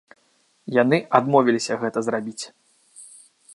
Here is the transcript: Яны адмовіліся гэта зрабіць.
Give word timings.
Яны 0.75 0.99
адмовіліся 1.19 1.73
гэта 1.83 2.05
зрабіць. 2.07 2.45